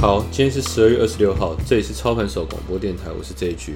[0.00, 3.74] 好，今天是十二月二十六号，这里是操盘手广播电台，我是 J G。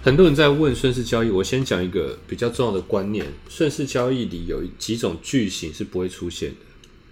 [0.00, 6.56] 很多人在问顺势交易，我先讲一个比较重要的观念：顺势交易里有几种句型是不会出现的。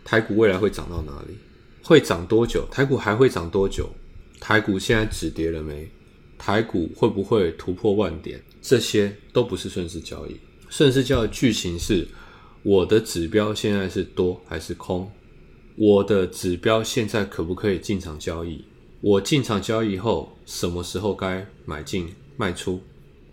[0.04, 1.34] 台股未来会涨到哪里？
[1.82, 2.64] 会涨多久？
[2.70, 3.90] 台股还会涨多久？
[4.38, 5.90] 台股现在止跌了没？
[6.38, 8.40] 台股会不会突破万点？
[8.62, 10.36] 这些都不是顺势交易。
[10.68, 12.06] 顺势交易句型是：
[12.62, 15.10] 我的指标现在是多还是空？
[15.76, 18.64] 我的指标现在可不可以进场交易？
[19.00, 22.80] 我进场交易后，什么时候该买进卖出？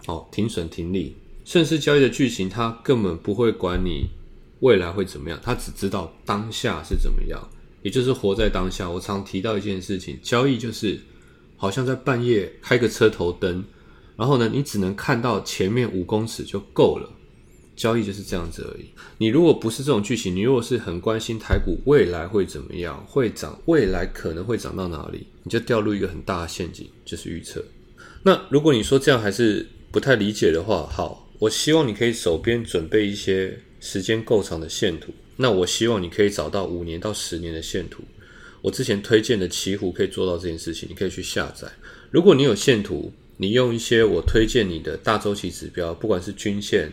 [0.05, 1.15] 好，停损停利。
[1.43, 4.09] 顺势交易的剧情，它根本不会管你
[4.61, 7.41] 未来会怎么样，它只知道当下是怎么样，
[7.81, 8.89] 也就是活在当下。
[8.89, 10.99] 我常提到一件事情，交易就是
[11.57, 13.63] 好像在半夜开个车头灯，
[14.15, 17.09] 然后呢，你只能看到前面五公尺就够了。
[17.77, 18.87] 交易就是这样子而已。
[19.19, 27.63] 你如果不是这种剧情，你如果是很关心台股未来会怎么样，会涨，未来可能会涨到哪里，你就掉入一个很大的陷阱，就是预测。
[28.23, 35.13] 那如果你说这样还是不太理解的话，好，我希望你可以手边准备一些时间够长的线图。
[35.35, 38.03] 那我希望你可以找到五年到十年的线图。
[38.63, 41.67] 我之前推荐的奇虎可以做到这件事情，你可以去下载。
[42.09, 46.91] 如果你有线图，你用一些我推荐你的大周期指标，不管是均线。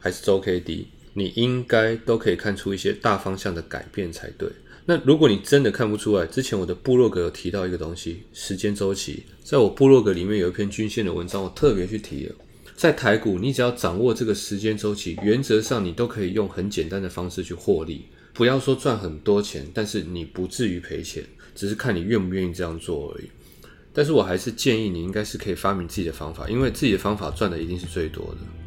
[0.00, 4.48] 还是周 K D，你应该都可以看出一些大方向的改变才对。
[4.86, 12.34] 那如果你真的看不出来，之前我的部落格有提到一个东西，时间周期，在我部落格里面有一篇均线的文章，我特别去提了。
[12.74, 18.06] 在台股，你只要掌握这个时间周期，原则上你都可以用很简单的方式去获利。
[18.32, 21.22] 不要说赚很多钱，但是你不至于赔钱，
[21.54, 23.28] 只是看你愿不愿意这样做而已。
[23.92, 28.59] 但是我还是建议你应该是可以发明自己的方法，因为自己的方法赚的一定是最多的。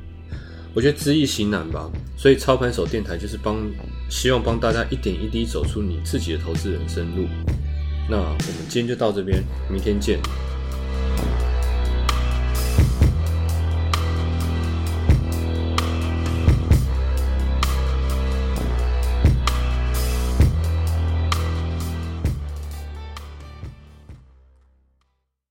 [0.76, 3.62] 我觉得知易行难吧，所以操盘手电台就是帮，
[4.10, 7.28] 希望帮大家一点一滴走出你自己的投资人生路。
[8.10, 10.20] 那我们今天就到这边，明天见。